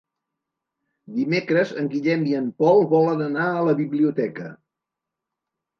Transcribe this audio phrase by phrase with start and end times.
[1.17, 4.53] Dimecres en Guillem i en Pol volen anar a la biblioteca.